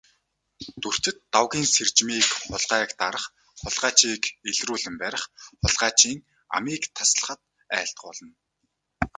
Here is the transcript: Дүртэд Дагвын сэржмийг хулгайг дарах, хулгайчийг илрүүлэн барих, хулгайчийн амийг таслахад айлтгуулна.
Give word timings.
Дүртэд 0.81 1.17
Дагвын 1.33 1.67
сэржмийг 1.73 2.27
хулгайг 2.47 2.91
дарах, 3.01 3.25
хулгайчийг 3.61 4.23
илрүүлэн 4.49 4.95
барих, 5.01 5.23
хулгайчийн 5.61 6.19
амийг 6.55 6.83
таслахад 6.97 7.39
айлтгуулна. 7.77 8.29